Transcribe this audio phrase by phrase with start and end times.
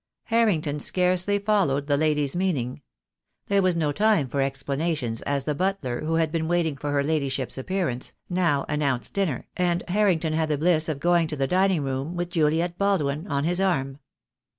[0.23, 2.81] Harrington scarcely followed the lady's meaning.
[3.49, 7.03] There was no time for explanations, as the butler, who had been waiting for her
[7.03, 11.83] Ladyship's appearance, now announced dinner, and Harrington had the bliss of going to the dining
[11.83, 13.99] room Avith Juliet Baldwin on his arm.